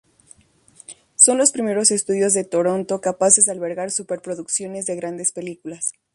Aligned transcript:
Son 1.15 1.37
los 1.37 1.51
primeros 1.51 1.91
estudios 1.91 2.33
de 2.33 2.43
Toronto 2.43 3.01
capaces 3.01 3.45
de 3.45 3.51
albergar 3.51 3.91
superproducciones 3.91 4.87
de 4.87 4.95
grandes 4.95 5.31
películas. 5.31 5.91